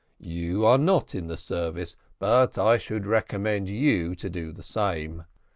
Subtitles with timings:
[0.19, 5.25] You are not in the service, but I should recommend you to do the same.